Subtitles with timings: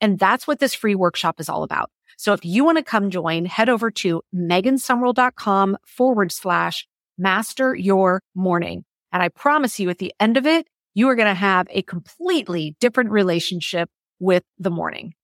[0.00, 1.90] And that's what this free workshop is all about.
[2.16, 8.22] So if you want to come join, head over to megansumrell.com forward slash master your
[8.34, 8.84] morning.
[9.12, 11.82] And I promise you at the end of it, you are going to have a
[11.82, 13.88] completely different relationship
[14.18, 15.14] with the morning.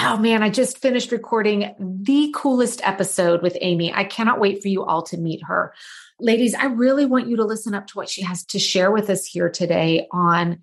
[0.00, 3.92] Oh man, I just finished recording the coolest episode with Amy.
[3.92, 5.74] I cannot wait for you all to meet her.
[6.20, 9.10] Ladies, I really want you to listen up to what she has to share with
[9.10, 10.62] us here today on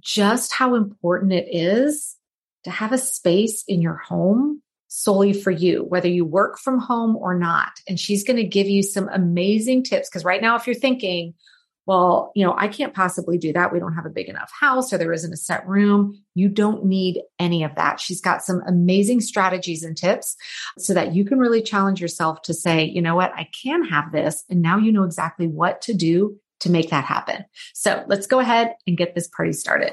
[0.00, 2.16] just how important it is
[2.64, 7.16] to have a space in your home solely for you, whether you work from home
[7.16, 7.72] or not.
[7.88, 10.08] And she's going to give you some amazing tips.
[10.08, 11.34] Because right now, if you're thinking,
[11.86, 13.72] well, you know, I can't possibly do that.
[13.72, 16.22] We don't have a big enough house or there isn't a set room.
[16.34, 18.00] You don't need any of that.
[18.00, 20.36] She's got some amazing strategies and tips
[20.78, 24.12] so that you can really challenge yourself to say, you know what, I can have
[24.12, 24.44] this.
[24.48, 27.44] And now you know exactly what to do to make that happen.
[27.74, 29.92] So let's go ahead and get this party started.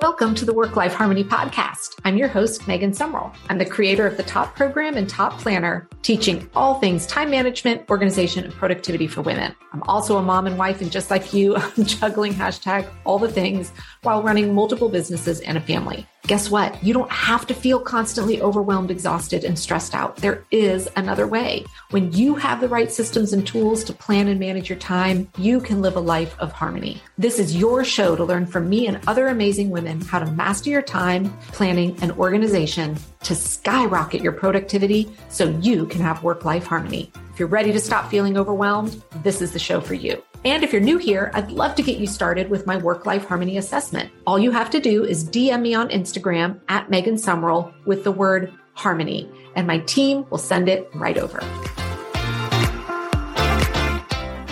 [0.00, 1.98] Welcome to the Work Life Harmony Podcast.
[2.04, 3.34] I'm your host, Megan Sumrell.
[3.48, 7.90] I'm the creator of the Top Program and Top Planner, teaching all things time management,
[7.90, 9.56] organization, and productivity for women.
[9.72, 13.30] I'm also a mom and wife, and just like you, I'm juggling hashtag all the
[13.30, 13.72] things
[14.02, 16.06] while running multiple businesses and a family.
[16.28, 16.84] Guess what?
[16.84, 20.16] You don't have to feel constantly overwhelmed, exhausted, and stressed out.
[20.16, 21.64] There is another way.
[21.88, 25.58] When you have the right systems and tools to plan and manage your time, you
[25.58, 27.00] can live a life of harmony.
[27.16, 30.68] This is your show to learn from me and other amazing women how to master
[30.68, 36.66] your time, planning, and organization to skyrocket your productivity so you can have work life
[36.66, 37.10] harmony.
[37.32, 40.22] If you're ready to stop feeling overwhelmed, this is the show for you.
[40.48, 43.26] And if you're new here, I'd love to get you started with my work life
[43.26, 44.10] harmony assessment.
[44.26, 48.10] All you have to do is DM me on Instagram at Megan Sumrell with the
[48.10, 51.40] word harmony, and my team will send it right over.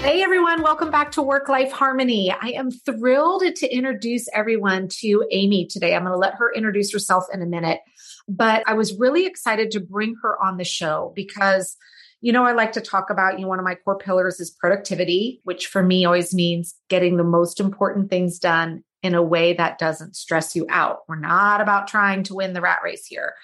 [0.03, 2.31] Hey everyone, welcome back to Work Life Harmony.
[2.31, 5.95] I am thrilled to introduce everyone to Amy today.
[5.95, 7.81] I'm going to let her introduce herself in a minute,
[8.29, 11.79] but I was really excited to bring her on the show because
[12.27, 14.51] you know, I like to talk about, you know, one of my core pillars is
[14.51, 19.53] productivity, which for me always means getting the most important things done in a way
[19.53, 21.03] that doesn't stress you out.
[21.07, 23.35] We're not about trying to win the rat race here.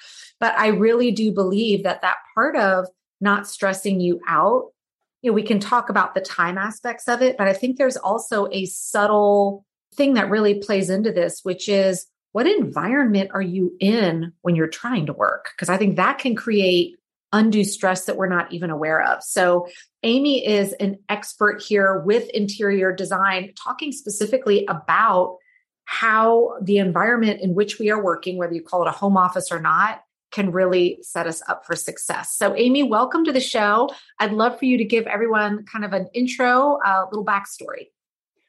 [0.41, 2.89] But I really do believe that that part of
[3.21, 4.73] not stressing you out,
[5.21, 7.97] you know, we can talk about the time aspects of it, but I think there's
[7.97, 13.77] also a subtle thing that really plays into this, which is what environment are you
[13.79, 15.51] in when you're trying to work?
[15.55, 16.97] Because I think that can create
[17.33, 19.23] undue stress that we're not even aware of.
[19.23, 19.69] So,
[20.03, 25.39] Amy is an expert here with interior design, talking specifically about
[25.85, 29.53] how the environment in which we are working, whether you call it a home office
[29.53, 32.37] or not, can really set us up for success.
[32.37, 33.91] So, Amy, welcome to the show.
[34.19, 37.89] I'd love for you to give everyone kind of an intro, a little backstory.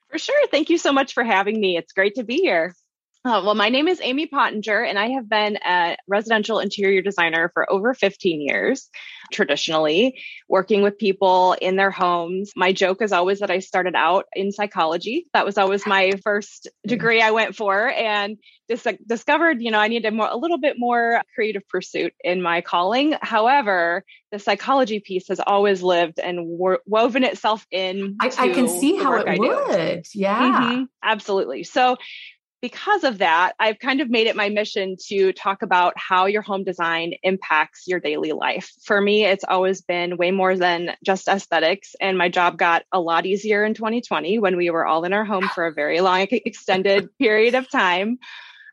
[0.10, 0.48] For sure.
[0.48, 1.76] Thank you so much for having me.
[1.76, 2.76] It's great to be here.
[3.26, 7.50] Uh, well, my name is Amy Pottinger, and I have been a residential interior designer
[7.54, 8.90] for over 15 years,
[9.32, 12.52] traditionally, working with people in their homes.
[12.58, 15.28] My joke is always that I started out in psychology.
[15.34, 19.88] That was always my first degree I went for, and dis- discovered, you know, I
[19.88, 23.16] needed more, a little bit more creative pursuit in my calling.
[23.22, 24.04] However,
[24.34, 28.18] the psychology piece has always lived and wo- woven itself in.
[28.19, 30.06] I, I, can see how it would.
[30.14, 30.42] Yeah.
[30.42, 31.64] Mm-hmm, absolutely.
[31.64, 31.96] So,
[32.63, 36.42] because of that, I've kind of made it my mission to talk about how your
[36.42, 38.71] home design impacts your daily life.
[38.86, 41.94] For me, it's always been way more than just aesthetics.
[42.00, 45.25] And my job got a lot easier in 2020 when we were all in our
[45.25, 48.18] home for a very long, extended period of time.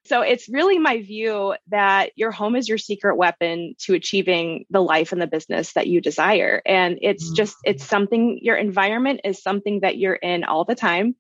[0.05, 4.81] So it's really my view that your home is your secret weapon to achieving the
[4.81, 6.63] life and the business that you desire.
[6.65, 7.89] And it's just, it's mm.
[7.89, 11.17] something, your environment is something that you're in all the time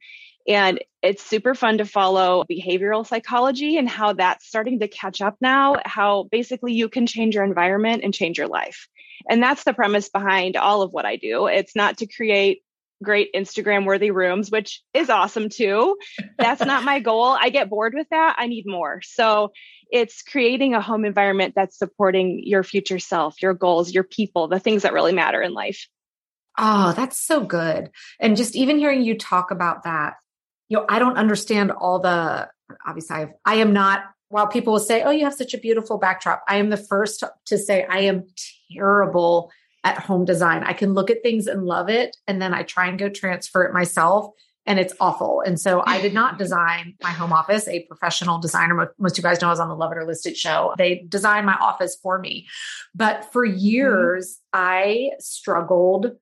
[0.48, 5.36] And it's super fun to follow behavioral psychology and how that's starting to catch up
[5.40, 8.88] now, how basically you can change your environment and change your life.
[9.28, 11.46] And that's the premise behind all of what I do.
[11.46, 12.62] It's not to create
[13.02, 15.96] great Instagram worthy rooms, which is awesome too.
[16.38, 17.36] That's not my goal.
[17.38, 18.36] I get bored with that.
[18.38, 19.00] I need more.
[19.02, 19.52] So
[19.90, 24.60] it's creating a home environment that's supporting your future self, your goals, your people, the
[24.60, 25.88] things that really matter in life.
[26.58, 27.90] Oh, that's so good.
[28.18, 30.14] And just even hearing you talk about that,
[30.70, 32.48] you know, I don't understand all the
[32.86, 35.98] obviously I've, I am not while people will say, "Oh, you have such a beautiful
[35.98, 38.28] backdrop." I am the first to say I am
[38.74, 39.50] terrible
[39.84, 40.62] at home design.
[40.62, 43.64] I can look at things and love it and then I try and go transfer
[43.64, 44.30] it myself
[44.66, 45.42] and it's awful.
[45.44, 47.66] And so I did not design my home office.
[47.66, 50.06] A professional designer, most of you guys know I was on the Love It or
[50.06, 50.74] List It show.
[50.76, 52.46] They designed my office for me.
[52.94, 53.58] But for mm-hmm.
[53.58, 54.60] years, mm-hmm.
[54.62, 56.12] I struggled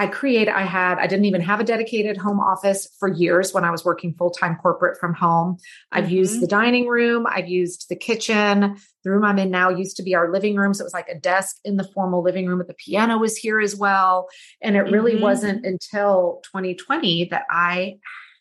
[0.00, 3.64] I create, I had, I didn't even have a dedicated home office for years when
[3.64, 5.58] I was working full time corporate from home.
[5.92, 6.14] I've mm-hmm.
[6.14, 8.76] used the dining room, I've used the kitchen.
[9.04, 10.72] The room I'm in now used to be our living room.
[10.72, 13.36] So it was like a desk in the formal living room, but the piano was
[13.36, 14.28] here as well.
[14.62, 15.22] And it really mm-hmm.
[15.22, 17.98] wasn't until 2020 that I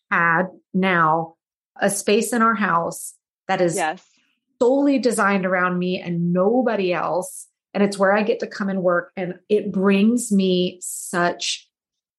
[0.10, 1.36] had now
[1.76, 3.16] a space in our house
[3.50, 4.02] that is yes.
[4.62, 8.82] solely designed around me and nobody else and it's where I get to come and
[8.82, 9.12] work.
[9.16, 11.68] And it brings me such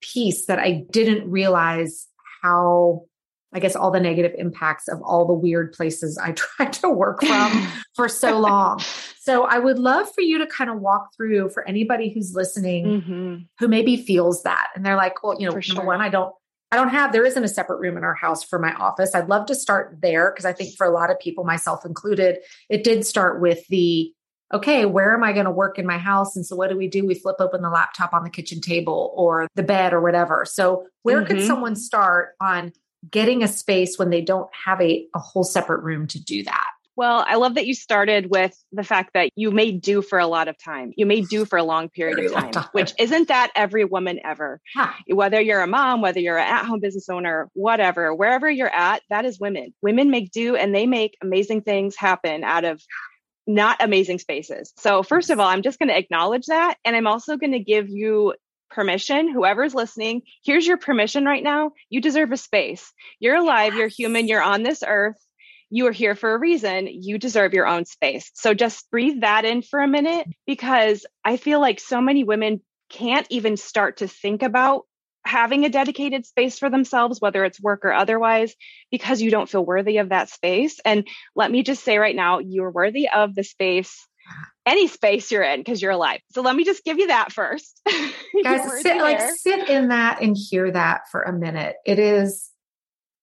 [0.00, 2.06] peace that I didn't realize
[2.43, 3.06] how,
[3.52, 7.23] I guess, all the negative impacts of all the weird places I tried to work
[7.23, 8.81] from for so long.
[9.20, 12.85] So I would love for you to kind of walk through for anybody who's listening
[12.87, 13.37] mm-hmm.
[13.58, 14.69] who maybe feels that.
[14.75, 15.85] And they're like, well, you know, for number sure.
[15.85, 16.32] one, I don't
[16.73, 19.12] I don't have, there isn't a separate room in our house for my office.
[19.12, 22.38] I'd love to start there because I think for a lot of people, myself included,
[22.69, 24.12] it did start with the
[24.52, 26.37] okay, where am I going to work in my house?
[26.37, 27.06] And so what do we do?
[27.06, 30.44] We flip open the laptop on the kitchen table or the bed or whatever.
[30.44, 31.26] So where mm-hmm.
[31.26, 32.73] could someone start on
[33.11, 36.67] getting a space when they don't have a, a whole separate room to do that?
[36.97, 40.26] Well, I love that you started with the fact that you may do for a
[40.26, 40.93] lot of time.
[40.97, 43.87] You may do for a long period Very of time, time, which isn't that every
[43.87, 44.61] woman ever.
[44.75, 44.93] Huh.
[45.06, 49.02] Whether you're a mom, whether you're an at home business owner, whatever, wherever you're at,
[49.08, 49.73] that is women.
[49.81, 52.82] Women make do and they make amazing things happen out of
[53.46, 54.72] not amazing spaces.
[54.76, 56.76] So, first of all, I'm just going to acknowledge that.
[56.84, 58.34] And I'm also going to give you
[58.70, 61.72] permission, whoever's listening, here's your permission right now.
[61.88, 62.92] You deserve a space.
[63.19, 65.16] You're alive, you're human, you're on this earth.
[65.70, 66.88] You are here for a reason.
[66.90, 68.31] You deserve your own space.
[68.34, 72.60] So just breathe that in for a minute because I feel like so many women
[72.90, 74.87] can't even start to think about
[75.25, 78.55] having a dedicated space for themselves, whether it's work or otherwise,
[78.90, 80.81] because you don't feel worthy of that space.
[80.84, 84.06] And let me just say right now, you're worthy of the space,
[84.64, 86.20] any space you're in, because you're alive.
[86.32, 87.81] So let me just give you that first.
[88.43, 91.76] Guys, sit, like sit in that and hear that for a minute.
[91.84, 92.50] It is,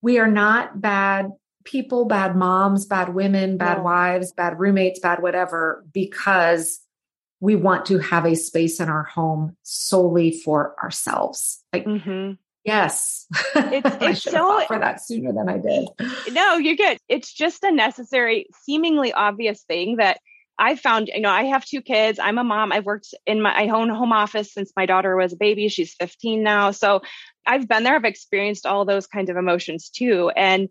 [0.02, 1.32] we are not bad
[1.64, 3.84] people, bad moms, bad women, bad no.
[3.84, 6.80] wives, bad roommates, bad whatever, because
[7.40, 11.64] we want to have a space in our home solely for ourselves.
[11.72, 12.34] Like, mm-hmm.
[12.64, 15.88] yes, it's, it's so for that sooner than I did.
[16.32, 16.98] No, you're good.
[17.08, 20.20] It's just a necessary, seemingly obvious thing that
[20.58, 21.10] I found.
[21.14, 22.18] You know, I have two kids.
[22.18, 22.72] I'm a mom.
[22.72, 25.68] I've worked in my own home office since my daughter was a baby.
[25.70, 27.02] She's 15 now, so
[27.46, 27.96] I've been there.
[27.96, 30.70] I've experienced all those kinds of emotions too, and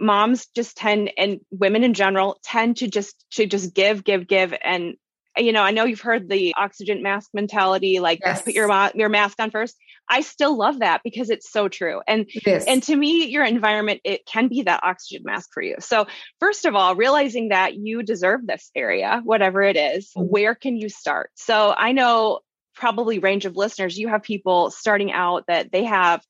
[0.00, 4.54] moms just tend and women in general tend to just to just give give give
[4.62, 4.94] and
[5.36, 8.42] you know, I know you've heard the oxygen mask mentality, like yes.
[8.42, 9.76] put your your mask on first.
[10.08, 12.00] I still love that because it's so true.
[12.06, 12.28] And
[12.66, 15.76] and to me, your environment it can be that oxygen mask for you.
[15.80, 16.06] So
[16.40, 20.28] first of all, realizing that you deserve this area, whatever it is, mm-hmm.
[20.28, 21.30] where can you start?
[21.34, 22.40] So I know
[22.74, 26.22] probably range of listeners, you have people starting out that they have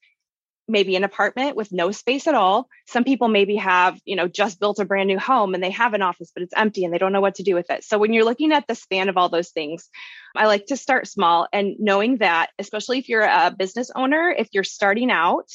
[0.67, 2.69] maybe an apartment with no space at all.
[2.87, 5.95] Some people maybe have, you know, just built a brand new home and they have
[5.95, 7.85] an office, but it's empty and they don't know what to do with it.
[7.85, 9.89] So when you're looking at the span of all those things,
[10.35, 14.49] I like to start small and knowing that, especially if you're a business owner, if
[14.53, 15.49] you're starting out,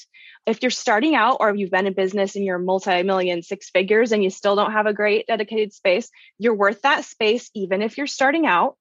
[0.45, 4.23] if you're starting out or you've been in business and you're multi-million six figures and
[4.23, 8.07] you still don't have a great dedicated space, you're worth that space even if you're
[8.07, 8.77] starting out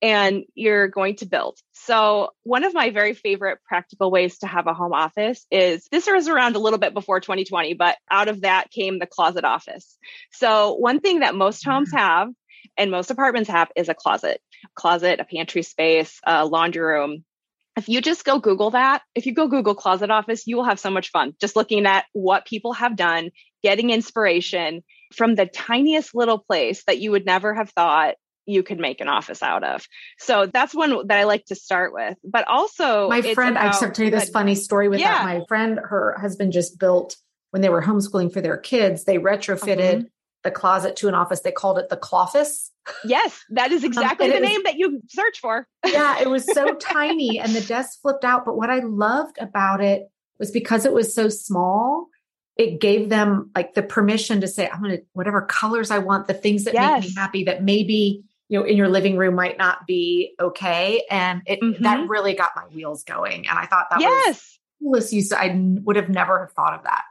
[0.00, 1.58] and you're going to build.
[1.72, 6.06] So, one of my very favorite practical ways to have a home office is this
[6.06, 9.96] was around a little bit before 2020, but out of that came the closet office.
[10.32, 11.98] So, one thing that most homes mm.
[11.98, 12.28] have
[12.76, 14.40] and most apartments have is a closet,
[14.74, 17.24] closet, a pantry space, a laundry room.
[17.76, 20.80] If you just go Google that, if you go Google closet office, you will have
[20.80, 23.30] so much fun just looking at what people have done,
[23.62, 24.82] getting inspiration
[25.14, 28.16] from the tiniest little place that you would never have thought
[28.48, 29.86] you could make an office out of.
[30.18, 32.16] So that's one that I like to start with.
[32.24, 35.00] But also, my friend, about, I just have to tell you this funny story with
[35.00, 35.18] yeah.
[35.18, 35.24] that.
[35.24, 37.16] My friend, her husband just built
[37.50, 40.08] when they were homeschooling for their kids, they retrofitted uh-huh.
[40.44, 41.40] the closet to an office.
[41.40, 42.70] They called it the Cloffice.
[43.04, 45.66] Yes, that is um, exactly um, the name was, that you search for.
[45.86, 48.44] yeah, it was so tiny and the desk flipped out.
[48.44, 52.08] But what I loved about it was because it was so small,
[52.56, 56.26] it gave them like the permission to say, I'm going to, whatever colors I want,
[56.26, 57.02] the things that yes.
[57.02, 61.04] make me happy that maybe you know in your living room might not be okay.
[61.10, 61.82] And it mm-hmm.
[61.82, 63.46] that really got my wheels going.
[63.48, 64.36] And i thought that yes.
[64.36, 67.02] was coolest use i would have never have thought of that.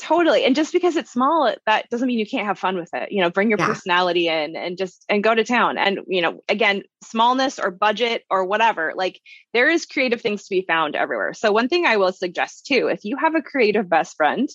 [0.00, 0.44] Totally.
[0.44, 3.10] And just because it's small that doesn't mean you can't have fun with it.
[3.10, 3.66] You know bring your yeah.
[3.66, 5.78] personality in and just and go to town.
[5.78, 9.20] And you know again smallness or budget or whatever like
[9.52, 11.34] there is creative things to be found everywhere.
[11.34, 14.48] So one thing i will suggest too if you have a creative best friend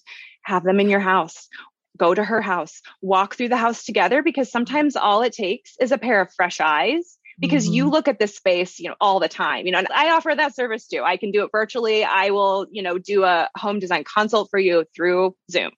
[0.43, 1.47] have them in your house
[1.99, 5.91] go to her house, walk through the house together because sometimes all it takes is
[5.91, 7.73] a pair of fresh eyes because mm-hmm.
[7.73, 9.65] you look at this space, you know, all the time.
[9.65, 11.01] You know, I offer that service too.
[11.03, 12.03] I can do it virtually.
[12.03, 15.71] I will, you know, do a home design consult for you through Zoom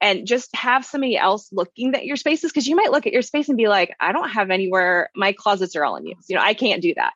[0.00, 3.22] and just have somebody else looking at your spaces because you might look at your
[3.22, 6.24] space and be like, I don't have anywhere, my closets are all in use.
[6.28, 7.12] You know, I can't do that.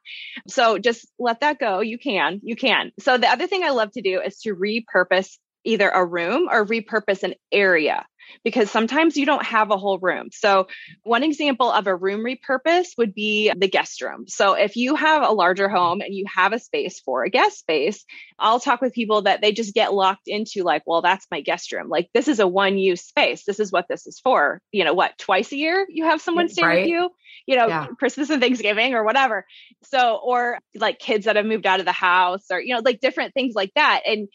[0.47, 1.81] So just let that go.
[1.81, 2.93] You can, you can.
[3.01, 6.65] So the other thing I love to do is to repurpose either a room or
[6.65, 8.07] repurpose an area
[8.45, 10.29] because sometimes you don't have a whole room.
[10.33, 10.69] So,
[11.03, 14.27] one example of a room repurpose would be the guest room.
[14.29, 17.59] So, if you have a larger home and you have a space for a guest
[17.59, 18.05] space,
[18.39, 21.73] I'll talk with people that they just get locked into like, well, that's my guest
[21.73, 21.89] room.
[21.89, 23.45] Like, this is a one use space.
[23.45, 24.61] This is what this is for.
[24.73, 26.81] You know, what, twice a year you have someone stay right.
[26.81, 27.11] with you?
[27.47, 27.87] You know, yeah.
[27.99, 29.47] Christmas and Thanksgiving or whatever.
[29.85, 33.01] So, or like kids that have moved out of the house or, you know, like
[33.01, 34.03] different things like that.
[34.07, 34.29] And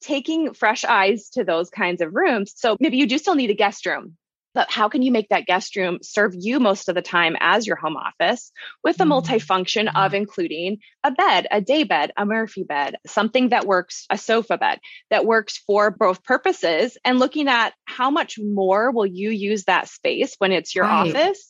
[0.00, 2.52] taking fresh eyes to those kinds of rooms.
[2.56, 4.16] So maybe you do still need a guest room,
[4.54, 7.66] but how can you make that guest room serve you most of the time as
[7.66, 8.50] your home office
[8.82, 9.12] with the mm-hmm.
[9.12, 14.18] multifunction of including a bed, a day bed, a Murphy bed, something that works, a
[14.18, 14.80] sofa bed
[15.10, 19.88] that works for both purposes and looking at how much more will you use that
[19.88, 21.14] space when it's your right.
[21.14, 21.46] office?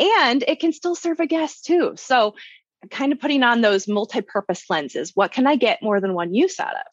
[0.00, 1.94] And it can still serve a guest too.
[1.96, 2.34] So
[2.90, 5.12] kind of putting on those multi-purpose lenses.
[5.14, 6.86] What can I get more than one use out of?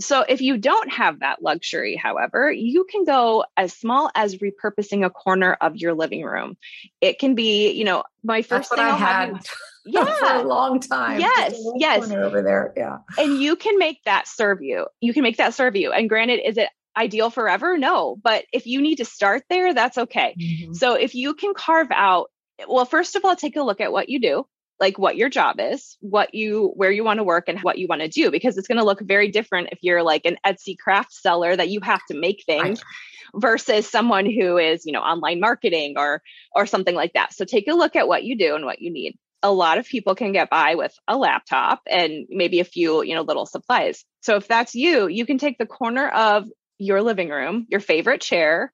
[0.00, 5.04] So if you don't have that luxury, however, you can go as small as repurposing
[5.04, 6.56] a corner of your living room.
[7.00, 9.30] It can be, you know, my first That's thing I had.
[9.30, 9.38] You,
[9.86, 11.20] yeah, for a long time.
[11.20, 12.10] Yes, yes.
[12.10, 12.98] Over there, yeah.
[13.18, 14.86] And you can make that serve you.
[15.00, 15.92] You can make that serve you.
[15.92, 17.76] And granted, is it ideal forever?
[17.76, 20.36] No, but if you need to start there, that's okay.
[20.40, 20.74] Mm-hmm.
[20.74, 22.30] So if you can carve out
[22.68, 24.46] well, first of all, take a look at what you do
[24.80, 27.86] like what your job is, what you where you want to work and what you
[27.88, 30.76] want to do because it's going to look very different if you're like an Etsy
[30.76, 32.82] craft seller that you have to make things
[33.34, 36.22] versus someone who is, you know, online marketing or
[36.54, 37.32] or something like that.
[37.32, 39.16] So take a look at what you do and what you need.
[39.42, 43.14] A lot of people can get by with a laptop and maybe a few, you
[43.14, 44.04] know, little supplies.
[44.22, 48.22] So if that's you, you can take the corner of your living room, your favorite
[48.22, 48.72] chair,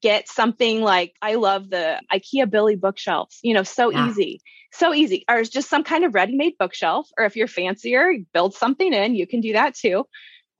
[0.00, 4.08] get something like I love the IKEA Billy bookshelves, you know, so yeah.
[4.08, 4.40] easy
[4.72, 5.24] so easy.
[5.28, 7.08] Or it's just some kind of ready made bookshelf.
[7.18, 9.14] Or if you're fancier, build something in.
[9.14, 10.04] You can do that too.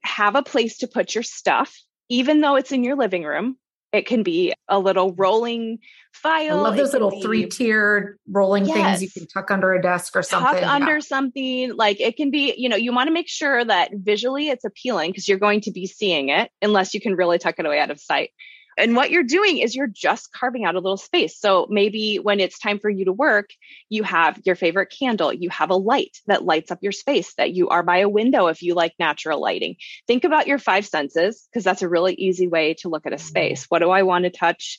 [0.04, 1.76] Have a place to put your stuff,
[2.08, 3.56] even though it's in your living room.
[3.92, 5.78] It can be a little rolling
[6.14, 6.60] file.
[6.60, 8.74] I love those little three tiered rolling yes.
[8.74, 10.62] things you can tuck under a desk or something.
[10.62, 11.76] Tuck under something.
[11.76, 15.10] Like it can be, you know, you want to make sure that visually it's appealing
[15.10, 17.90] because you're going to be seeing it unless you can really tuck it away out
[17.90, 18.30] of sight.
[18.78, 21.38] And what you're doing is you're just carving out a little space.
[21.38, 23.50] So maybe when it's time for you to work,
[23.88, 27.52] you have your favorite candle, you have a light that lights up your space, that
[27.52, 29.76] you are by a window if you like natural lighting.
[30.06, 33.18] Think about your five senses, because that's a really easy way to look at a
[33.18, 33.66] space.
[33.68, 34.78] What do I want to touch,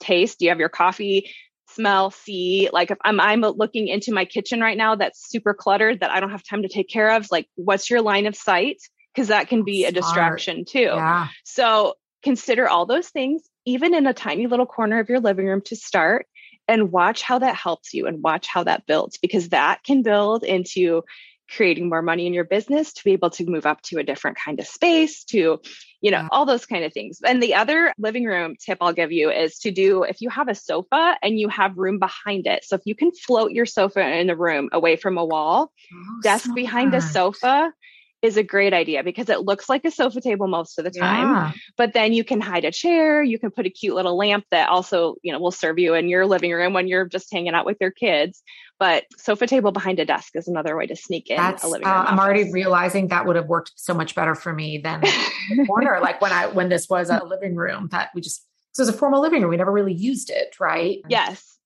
[0.00, 0.38] taste?
[0.38, 1.30] Do you have your coffee?
[1.70, 6.00] smell see like if I'm I'm looking into my kitchen right now that's super cluttered
[6.00, 8.80] that I don't have time to take care of like what's your line of sight
[9.14, 9.90] because that can be Smart.
[9.90, 10.80] a distraction too.
[10.80, 11.28] Yeah.
[11.44, 15.62] So Consider all those things, even in a tiny little corner of your living room
[15.66, 16.26] to start,
[16.66, 20.44] and watch how that helps you and watch how that builds because that can build
[20.44, 21.02] into
[21.50, 24.36] creating more money in your business to be able to move up to a different
[24.36, 25.58] kind of space to
[26.00, 29.12] you know all those kind of things and the other living room tip i'll give
[29.12, 32.64] you is to do if you have a sofa and you have room behind it
[32.64, 36.20] so if you can float your sofa in the room away from a wall oh,
[36.22, 36.56] desk smart.
[36.56, 37.72] behind a sofa
[38.20, 41.28] is a great idea because it looks like a sofa table most of the time.
[41.28, 41.52] Yeah.
[41.76, 44.68] But then you can hide a chair, you can put a cute little lamp that
[44.68, 47.64] also, you know, will serve you in your living room when you're just hanging out
[47.64, 48.42] with your kids.
[48.78, 51.86] But sofa table behind a desk is another way to sneak in That's, a living
[51.86, 51.96] room.
[51.96, 55.02] Uh, I'm already realizing that would have worked so much better for me than
[55.66, 55.98] corner.
[56.00, 58.44] like when I when this was a living room that we just
[58.76, 59.50] this was a formal living room.
[59.50, 60.98] We never really used it, right?
[61.08, 61.58] Yes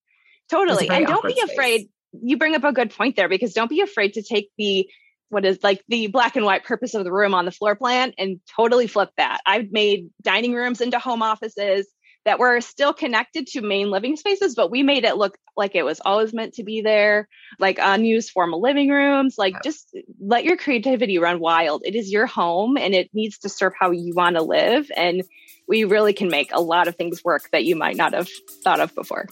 [0.52, 0.88] Totally.
[0.90, 1.50] And don't be space.
[1.50, 1.88] afraid.
[2.12, 4.87] You bring up a good point there because don't be afraid to take the
[5.32, 8.12] what is like the black and white purpose of the room on the floor plan
[8.18, 9.40] and totally flip that.
[9.46, 11.86] I've made dining rooms into home offices
[12.26, 15.86] that were still connected to main living spaces, but we made it look like it
[15.86, 19.36] was always meant to be there, like unused formal living rooms.
[19.38, 21.80] Like just let your creativity run wild.
[21.86, 24.90] It is your home and it needs to serve how you want to live.
[24.94, 25.22] And
[25.66, 28.28] we really can make a lot of things work that you might not have
[28.62, 29.26] thought of before.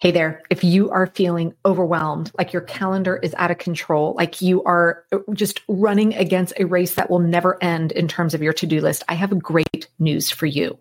[0.00, 4.40] Hey there, if you are feeling overwhelmed, like your calendar is out of control, like
[4.40, 8.40] you are uh, just running against a race that will never end in terms of
[8.40, 10.78] your to do list, I have great news for you.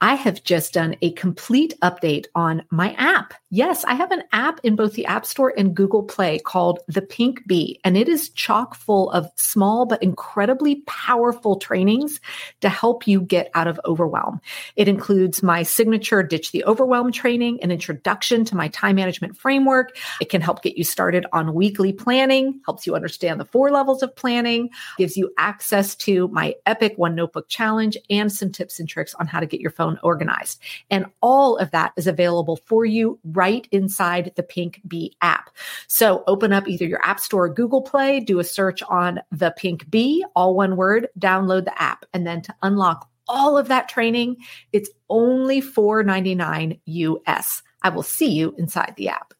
[0.00, 3.34] I have just done a complete update on my app.
[3.56, 7.00] Yes, I have an app in both the App Store and Google Play called The
[7.00, 12.20] Pink Bee, and it is chock full of small but incredibly powerful trainings
[12.60, 14.42] to help you get out of overwhelm.
[14.76, 19.96] It includes my signature Ditch the Overwhelm training, an introduction to my time management framework.
[20.20, 24.02] It can help get you started on weekly planning, helps you understand the four levels
[24.02, 28.86] of planning, gives you access to my epic one notebook challenge, and some tips and
[28.86, 30.60] tricks on how to get your phone organized.
[30.90, 35.50] And all of that is available for you right inside the Pink Bee app.
[35.88, 39.54] So open up either your App Store or Google Play, do a search on the
[39.56, 42.04] Pink Bee, all one word, download the app.
[42.12, 44.36] And then to unlock all of that training,
[44.72, 47.62] it's only $4.99 US.
[47.82, 49.34] I will see you inside the app.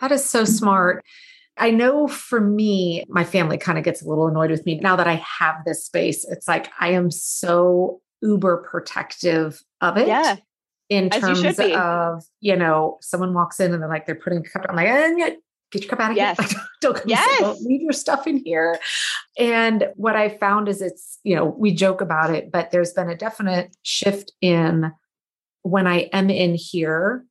[0.00, 1.04] That is so smart.
[1.56, 4.96] I know for me, my family kind of gets a little annoyed with me now
[4.96, 6.24] that I have this space.
[6.28, 10.08] It's like I am so uber protective of it.
[10.08, 10.36] Yeah.
[10.90, 14.42] In terms you of, you know, someone walks in and they're like, they're putting a
[14.42, 14.66] cup.
[14.68, 15.36] I'm like, eh,
[15.70, 16.52] get your cup out of yes.
[16.52, 16.60] here.
[16.80, 17.40] don't come yes.
[17.40, 18.78] don't leave your stuff in here.
[19.38, 23.08] And what I found is it's, you know, we joke about it, but there's been
[23.08, 24.92] a definite shift in
[25.62, 27.24] when I am in here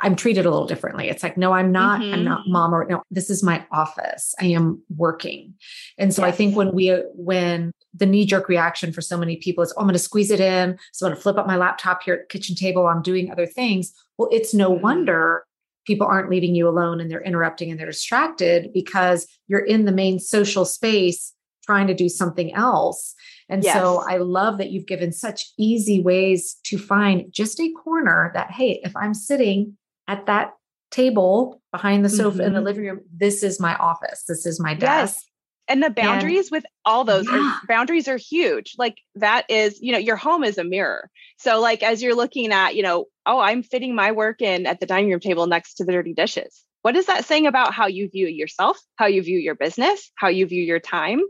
[0.00, 1.08] I'm treated a little differently.
[1.08, 2.14] It's like, no, I'm not, mm-hmm.
[2.14, 2.52] I'm not mm-hmm.
[2.52, 4.34] mom or no, this is my office.
[4.40, 5.54] I am working.
[5.98, 6.32] And so yes.
[6.32, 9.80] I think when we, when the knee jerk reaction for so many people is, oh,
[9.80, 10.78] I'm going to squeeze it in.
[10.92, 12.86] So I'm going to flip up my laptop here at the kitchen table.
[12.86, 13.92] I'm doing other things.
[14.16, 14.82] Well, it's no mm-hmm.
[14.82, 15.44] wonder
[15.86, 19.92] people aren't leaving you alone and they're interrupting and they're distracted because you're in the
[19.92, 21.32] main social space
[21.64, 23.14] trying to do something else.
[23.48, 23.74] And yes.
[23.74, 28.50] so I love that you've given such easy ways to find just a corner that,
[28.50, 29.77] hey, if I'm sitting
[30.08, 30.54] at that
[30.90, 32.46] table behind the sofa mm-hmm.
[32.46, 32.66] in the mm-hmm.
[32.66, 34.24] living room, this is my office.
[34.26, 35.16] This is my desk.
[35.16, 35.24] Yes.
[35.70, 37.38] And the boundaries and, with all those yeah.
[37.38, 38.74] are, boundaries are huge.
[38.78, 41.10] Like that is, you know, your home is a mirror.
[41.36, 44.80] So like as you're looking at, you know, oh, I'm fitting my work in at
[44.80, 46.64] the dining room table next to the dirty dishes.
[46.80, 50.28] What is that saying about how you view yourself, how you view your business, how
[50.28, 51.20] you view your time?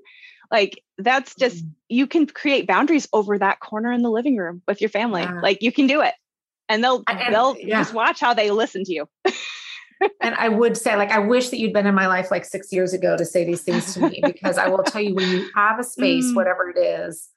[0.52, 1.70] Like that's just mm.
[1.88, 5.22] you can create boundaries over that corner in the living room with your family.
[5.22, 5.40] Yeah.
[5.42, 6.14] Like you can do it
[6.68, 7.80] and they'll and, they'll yeah.
[7.80, 9.08] just watch how they listen to you.
[10.20, 12.72] and I would say, like, I wish that you'd been in my life like six
[12.72, 15.48] years ago to say these things to me because I will tell you when you
[15.54, 16.36] have a space, mm.
[16.36, 17.28] whatever it is.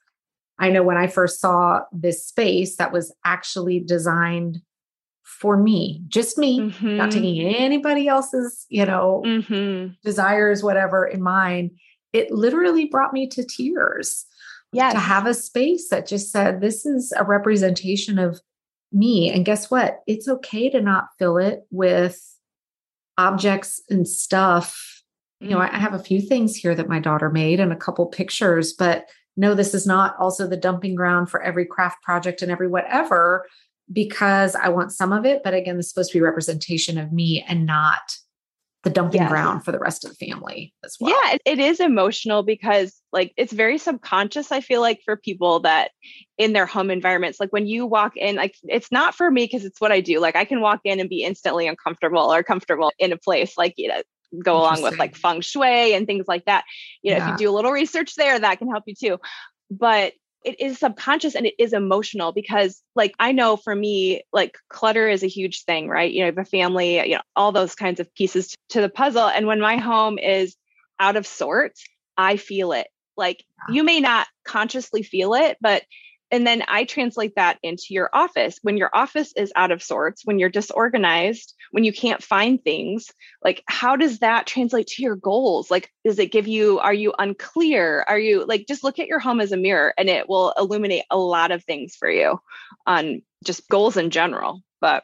[0.60, 4.62] I know when I first saw this space that was actually designed
[5.24, 6.98] for me, just me, mm-hmm.
[6.98, 9.94] not taking anybody else's, you know, mm-hmm.
[10.04, 11.72] desires, whatever in mind,
[12.14, 14.26] it literally brought me to tears.
[14.74, 14.94] Yes.
[14.94, 18.40] To have a space that just said, this is a representation of
[18.92, 19.32] me.
[19.32, 20.00] And guess what?
[20.08, 22.20] It's okay to not fill it with
[23.18, 25.04] objects and stuff.
[25.40, 28.06] You know, I have a few things here that my daughter made and a couple
[28.08, 32.52] pictures, but no, this is not also the dumping ground for every craft project and
[32.52, 33.46] every whatever,
[33.92, 35.42] because I want some of it.
[35.44, 38.18] But again, this is supposed to be representation of me and not
[38.84, 41.12] the dumping ground for the rest of the family as well.
[41.12, 44.52] Yeah, it, it is emotional because like it's very subconscious.
[44.52, 45.92] I feel like for people that
[46.38, 49.66] in their home environments, like when you walk in, like it's not for me because
[49.66, 50.20] it's what I do.
[50.20, 53.56] Like I can walk in and be instantly uncomfortable or comfortable in a place.
[53.56, 54.02] Like you know,
[54.44, 56.64] go along with like feng shui and things like that.
[57.04, 57.34] You know, yeah.
[57.36, 59.20] if you do a little research there, that can help you too.
[59.70, 60.14] But
[60.44, 65.08] it is subconscious and it is emotional because like i know for me like clutter
[65.08, 66.12] is a huge thing right?
[66.12, 69.28] You know, a family you know all those kinds of pieces to the puzzle.
[69.28, 70.56] And when my home is
[71.00, 71.84] out of sorts
[72.18, 72.88] i feel it.
[73.18, 75.84] Like you may not consciously feel it but
[76.32, 78.58] and then I translate that into your office.
[78.62, 83.12] When your office is out of sorts, when you're disorganized, when you can't find things,
[83.44, 85.70] like how does that translate to your goals?
[85.70, 88.06] Like, does it give you, are you unclear?
[88.08, 91.04] Are you like, just look at your home as a mirror and it will illuminate
[91.12, 92.40] a lot of things for you
[92.88, 94.62] on just goals in general.
[94.80, 95.04] But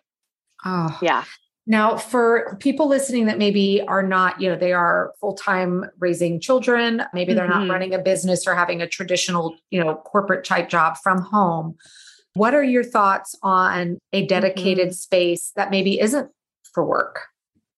[0.65, 1.25] oh, yeah.
[1.69, 6.39] Now, for people listening that maybe are not, you know, they are full time raising
[6.39, 7.67] children, maybe they're mm-hmm.
[7.67, 11.75] not running a business or having a traditional, you know, corporate type job from home.
[12.36, 14.93] What are your thoughts on a dedicated mm-hmm.
[14.93, 16.32] space that maybe isn't
[16.73, 17.27] for work?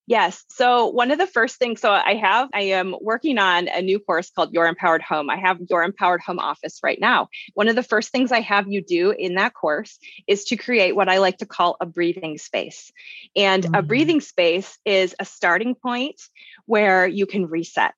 [0.09, 0.43] Yes.
[0.49, 3.99] So one of the first things, so I have, I am working on a new
[3.99, 5.29] course called Your Empowered Home.
[5.29, 7.27] I have Your Empowered Home Office right now.
[7.53, 10.95] One of the first things I have you do in that course is to create
[10.95, 12.91] what I like to call a breathing space.
[13.35, 13.75] And mm-hmm.
[13.75, 16.19] a breathing space is a starting point
[16.65, 17.93] where you can reset.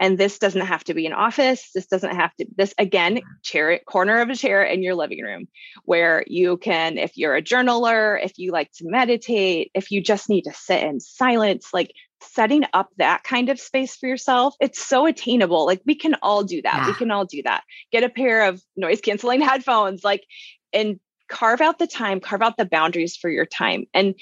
[0.00, 1.70] And this doesn't have to be an office.
[1.74, 5.48] This doesn't have to, this again, chair, corner of a chair in your living room
[5.84, 10.28] where you can, if you're a journaler, if you like to meditate, if you just
[10.28, 11.92] need to sit in silence, like
[12.22, 15.66] setting up that kind of space for yourself, it's so attainable.
[15.66, 16.74] Like we can all do that.
[16.74, 16.86] Yeah.
[16.88, 17.64] We can all do that.
[17.92, 20.24] Get a pair of noise canceling headphones, like,
[20.72, 23.86] and carve out the time, carve out the boundaries for your time.
[23.92, 24.14] And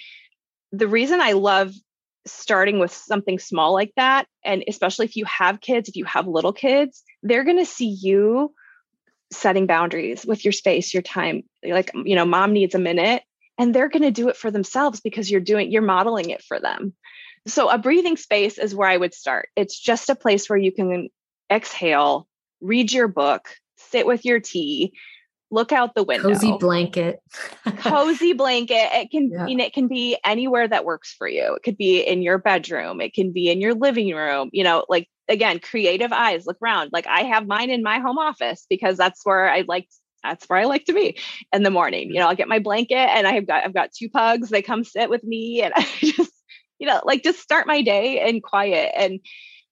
[0.72, 1.72] the reason I love
[2.26, 6.26] starting with something small like that and especially if you have kids if you have
[6.26, 8.50] little kids they're going to see you
[9.30, 13.22] setting boundaries with your space your time like you know mom needs a minute
[13.58, 16.58] and they're going to do it for themselves because you're doing you're modeling it for
[16.58, 16.94] them
[17.46, 20.72] so a breathing space is where i would start it's just a place where you
[20.72, 21.08] can
[21.50, 22.26] exhale
[22.60, 24.92] read your book sit with your tea
[25.54, 26.28] look out the window.
[26.28, 27.20] Cozy blanket.
[27.78, 28.88] cozy blanket.
[28.92, 29.64] It can yeah.
[29.64, 31.54] it can be anywhere that works for you.
[31.54, 33.00] It could be in your bedroom.
[33.00, 34.50] It can be in your living room.
[34.52, 36.46] You know, like again, creative eyes.
[36.46, 36.90] Look around.
[36.92, 39.88] Like I have mine in my home office because that's where I like
[40.22, 41.18] that's where I like to be
[41.52, 42.08] in the morning.
[42.10, 44.50] You know, I'll get my blanket and I've got I've got two pugs.
[44.50, 46.32] They come sit with me and I just,
[46.78, 49.20] you know, like just start my day in quiet and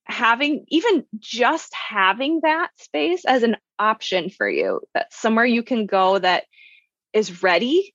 [0.05, 5.87] having even just having that space as an option for you that somewhere you can
[5.87, 6.45] go that
[7.13, 7.95] is ready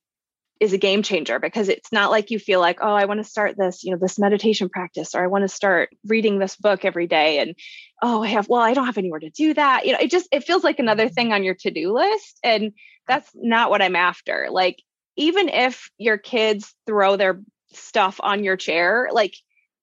[0.59, 3.29] is a game changer because it's not like you feel like oh i want to
[3.29, 6.85] start this you know this meditation practice or i want to start reading this book
[6.85, 7.55] every day and
[8.01, 9.85] oh i have well i don't have anywhere to do that.
[9.85, 12.71] You know it just it feels like another thing on your to-do list and
[13.07, 14.47] that's not what i'm after.
[14.49, 14.81] Like
[15.15, 17.41] even if your kids throw their
[17.73, 19.35] stuff on your chair like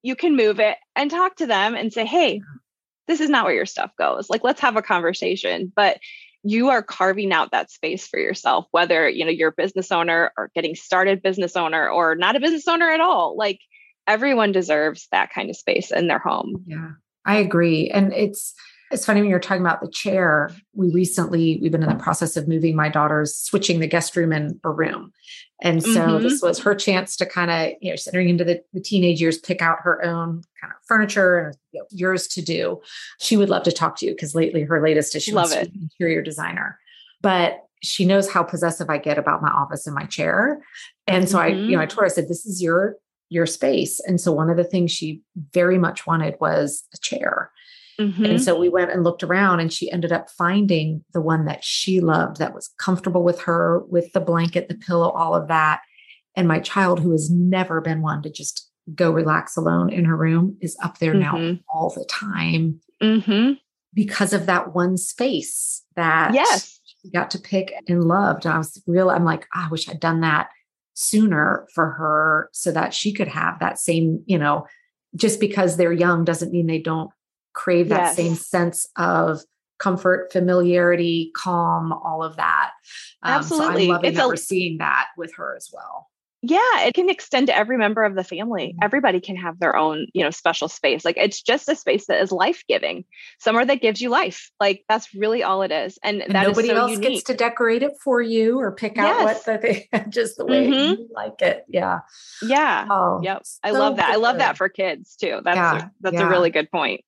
[0.04, 2.42] you can move it and talk to them and say, hey,
[3.08, 4.28] this is not where your stuff goes.
[4.28, 5.72] Like, let's have a conversation.
[5.74, 5.98] But
[6.42, 10.30] you are carving out that space for yourself, whether you know you're a business owner
[10.36, 13.34] or getting started business owner or not a business owner at all.
[13.36, 13.60] Like
[14.06, 16.64] everyone deserves that kind of space in their home.
[16.66, 16.90] Yeah,
[17.24, 17.90] I agree.
[17.90, 18.54] And it's
[18.94, 20.50] it's funny when you're talking about the chair.
[20.72, 24.32] We recently we've been in the process of moving my daughter's switching the guest room
[24.32, 25.12] and a room.
[25.60, 26.22] And so mm-hmm.
[26.22, 29.38] this was her chance to kind of, you know, entering into the, the, teenage years,
[29.38, 32.80] pick out her own kind of furniture and you know, yours to do.
[33.20, 35.68] She would love to talk to you because lately her latest is she love wants
[35.68, 35.72] it.
[35.74, 36.78] interior designer.
[37.20, 40.62] But she knows how possessive I get about my office and my chair.
[41.06, 41.46] And so mm-hmm.
[41.46, 41.96] I, you know, I mm-hmm.
[41.96, 42.96] told her, I said, this is your
[43.28, 44.00] your space.
[44.00, 47.50] And so one of the things she very much wanted was a chair.
[48.00, 48.24] Mm-hmm.
[48.24, 51.62] And so we went and looked around, and she ended up finding the one that
[51.62, 55.80] she loved that was comfortable with her, with the blanket, the pillow, all of that.
[56.36, 60.16] And my child, who has never been one to just go relax alone in her
[60.16, 61.52] room, is up there mm-hmm.
[61.52, 63.52] now all the time mm-hmm.
[63.94, 66.80] because of that one space that yes.
[66.84, 68.44] she got to pick and loved.
[68.44, 70.48] And I was real, I'm like, oh, I wish I'd done that
[70.94, 74.66] sooner for her so that she could have that same, you know,
[75.14, 77.10] just because they're young doesn't mean they don't
[77.54, 78.16] crave that yes.
[78.16, 79.40] same sense of
[79.78, 82.70] comfort, familiarity, calm, all of that.
[83.22, 83.66] Um, Absolutely.
[83.66, 86.08] So I'm loving it's that a, we're seeing that with her as well.
[86.46, 88.68] Yeah, it can extend to every member of the family.
[88.68, 88.84] Mm-hmm.
[88.84, 91.02] Everybody can have their own, you know, special space.
[91.02, 93.06] Like it's just a space that is life-giving,
[93.38, 94.50] somewhere that gives you life.
[94.60, 95.98] Like that's really all it is.
[96.02, 97.08] And, and that nobody so else unique.
[97.08, 99.24] gets to decorate it for you or pick out yes.
[99.24, 101.00] what the thing, just the way mm-hmm.
[101.00, 101.64] you like it.
[101.66, 102.00] Yeah.
[102.42, 102.88] Yeah.
[102.90, 103.42] Oh, yep.
[103.62, 104.08] I love that.
[104.08, 104.14] Good.
[104.14, 105.40] I love that for kids too.
[105.42, 105.76] That's yeah.
[105.76, 106.26] a, that's yeah.
[106.26, 107.00] a really good point.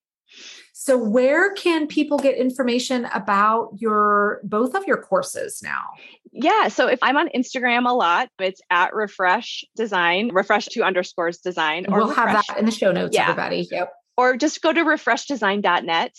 [0.73, 5.83] So, where can people get information about your both of your courses now?
[6.31, 6.67] Yeah.
[6.67, 11.87] So, if I'm on Instagram a lot, it's at refresh design, refresh two underscores design.
[11.89, 12.27] Or we'll refresh.
[12.35, 13.23] have that in the show notes, yeah.
[13.23, 13.67] everybody.
[13.71, 13.91] Yep.
[14.17, 16.15] Or just go to refreshdesign.net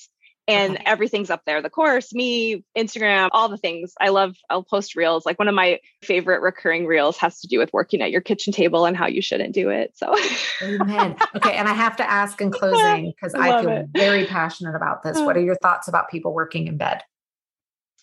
[0.48, 0.82] and okay.
[0.87, 1.61] everything's up there.
[1.62, 3.92] The course me instagram all the things.
[4.00, 5.26] I love i'll post reels.
[5.26, 8.52] Like one of my favorite recurring reels has to do with working at your kitchen
[8.52, 10.14] table and how you shouldn't do it so.
[10.62, 11.16] Amen.
[11.37, 13.87] Okay and i have to ask in closing because i feel it.
[13.92, 15.18] very passionate about this.
[15.18, 17.02] What are your thoughts about people working in bed?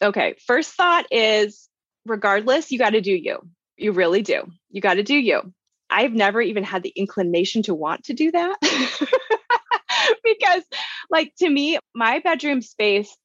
[0.02, 1.68] Okay first thought is
[2.06, 3.40] regardless you got to do you.
[3.78, 4.44] You really do.
[4.70, 5.54] You got to do you.
[5.90, 8.58] I've never even had the inclination to want to do that
[10.24, 10.64] because
[11.10, 13.16] like to me my bedroom space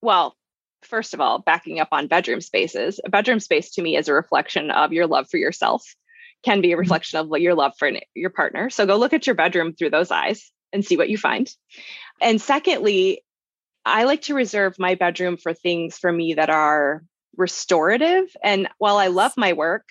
[0.00, 0.34] well
[0.82, 4.14] first of all backing up on bedroom spaces a bedroom space to me is a
[4.14, 5.84] reflection of your love for yourself
[6.42, 6.80] can be a mm-hmm.
[6.80, 8.70] reflection of what your love for your partner.
[8.70, 11.50] So go look at your bedroom through those eyes and see what you find.
[12.20, 13.22] And secondly,
[13.84, 17.02] I like to reserve my bedroom for things for me that are
[17.36, 18.24] restorative.
[18.42, 19.88] And while I love my work,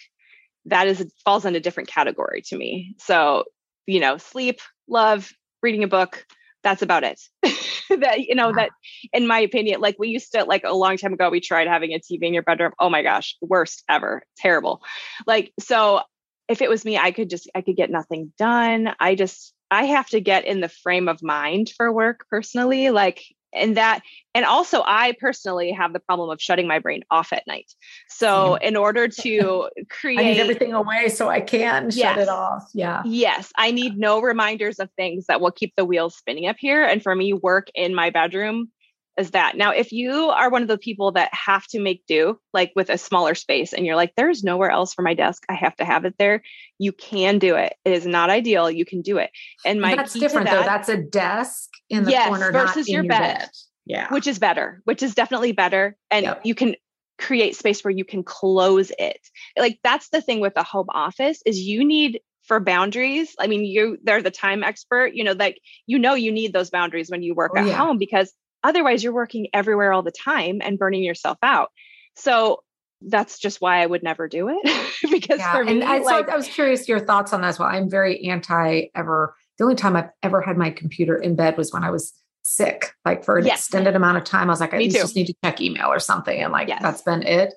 [0.66, 2.96] that is falls in a different category to me.
[3.00, 3.46] So,
[3.88, 6.26] you know, sleep, love, reading a book,
[6.64, 7.20] that's about it.
[7.90, 8.70] that, you know, that
[9.14, 11.94] in my opinion, like we used to like a long time ago, we tried having
[11.94, 12.72] a TV in your bedroom.
[12.80, 14.24] Oh my gosh, worst ever.
[14.38, 14.82] Terrible.
[15.26, 16.02] Like, so
[16.48, 18.94] if it was me, I could just, I could get nothing done.
[19.00, 22.90] I just, I have to get in the frame of mind for work personally.
[22.90, 24.02] Like, and that
[24.34, 27.74] and also i personally have the problem of shutting my brain off at night.
[28.08, 32.30] So in order to create I need everything away so i can yes, shut it
[32.30, 32.70] off.
[32.74, 33.02] Yeah.
[33.06, 36.84] Yes i need no reminders of things that will keep the wheels spinning up here.
[36.84, 38.70] And for me work in my bedroom
[39.18, 42.40] is that now if you are one of the people that have to make do
[42.54, 45.54] like with a smaller space and you're like there's nowhere else for my desk i
[45.54, 46.42] have to have it there
[46.78, 49.30] you can do it it is not ideal you can do it
[49.66, 53.04] and my that's different that, though that's a desk in the yes, corner versus your,
[53.04, 53.40] your bed.
[53.40, 53.50] bed.
[53.86, 56.42] yeah which is better which is definitely better and yep.
[56.44, 56.76] you can
[57.20, 59.20] create space where you can close it
[59.58, 63.64] like that's the thing with the home office is you need for boundaries i mean
[63.64, 67.22] you they're the time expert you know like you know you need those boundaries when
[67.22, 67.74] you work oh, at yeah.
[67.74, 71.72] home because Otherwise, you're working everywhere all the time and burning yourself out.
[72.16, 72.64] So
[73.02, 74.92] that's just why I would never do it.
[75.12, 77.48] because yeah, for me, and I, like, so I was curious your thoughts on that
[77.48, 77.70] as well.
[77.70, 79.36] I'm very anti ever.
[79.58, 82.94] The only time I've ever had my computer in bed was when I was sick,
[83.06, 83.60] like for an yes.
[83.60, 84.50] extended amount of time.
[84.50, 86.42] I was like, I just need to check email or something.
[86.42, 86.82] And like, yes.
[86.82, 87.54] that's been it.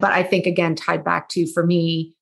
[0.00, 2.14] But I think again, tied back to for me,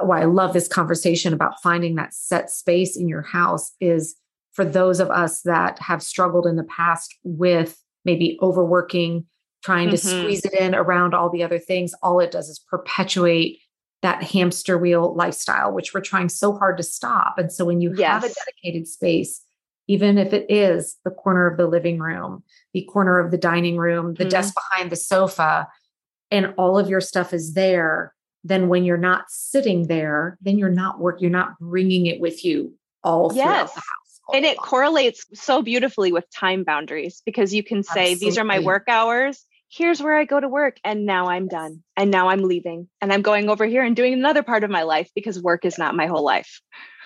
[0.00, 4.14] why I love this conversation about finding that set space in your house is
[4.56, 9.26] for those of us that have struggled in the past with maybe overworking,
[9.62, 10.20] trying to mm-hmm.
[10.20, 13.60] squeeze it in around all the other things, all it does is perpetuate
[14.00, 17.36] that hamster wheel lifestyle, which we're trying so hard to stop.
[17.36, 18.22] And so when you yes.
[18.22, 19.42] have a dedicated space,
[19.88, 22.42] even if it is the corner of the living room,
[22.72, 24.30] the corner of the dining room, the mm-hmm.
[24.30, 25.68] desk behind the sofa,
[26.30, 30.70] and all of your stuff is there, then when you're not sitting there, then you're
[30.70, 32.72] not work, you're not bringing it with you
[33.04, 33.44] all yes.
[33.44, 38.12] throughout the house and it correlates so beautifully with time boundaries because you can say
[38.12, 38.26] Absolutely.
[38.26, 41.82] these are my work hours here's where i go to work and now i'm done
[41.96, 44.82] and now i'm leaving and i'm going over here and doing another part of my
[44.82, 46.60] life because work is not my whole life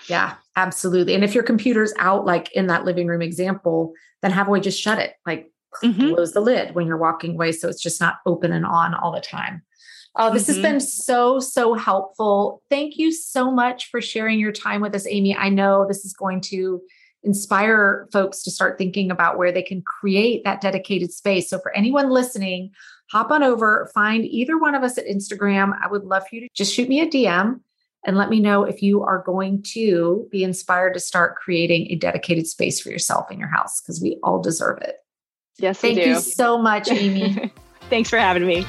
[0.09, 4.49] yeah absolutely and if your computer's out like in that living room example then have
[4.49, 5.51] way just shut it like
[5.83, 6.15] mm-hmm.
[6.15, 9.13] close the lid when you're walking away so it's just not open and on all
[9.13, 9.63] the time
[10.17, 10.55] Oh, this mm-hmm.
[10.55, 12.63] has been so, so helpful.
[12.69, 15.37] Thank you so much for sharing your time with us, Amy.
[15.37, 16.83] I know this is going to
[17.23, 21.51] inspire folks to start thinking about where they can create that dedicated space.
[21.51, 22.71] So, for anyone listening,
[23.11, 25.73] hop on over, find either one of us at Instagram.
[25.81, 27.61] I would love for you to just shoot me a DM
[28.07, 31.97] and let me know if you are going to be inspired to start creating a
[31.97, 34.97] dedicated space for yourself in your house because we all deserve it.
[35.59, 37.53] Yes, thank you so much, Amy.
[37.91, 38.65] Thanks for having me.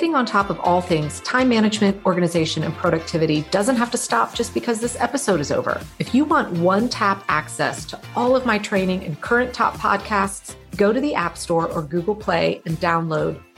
[0.00, 4.34] Getting on top of all things time management, organization, and productivity doesn't have to stop
[4.34, 5.78] just because this episode is over.
[5.98, 10.56] If you want one tap access to all of my training and current top podcasts,
[10.78, 13.42] go to the App Store or Google Play and download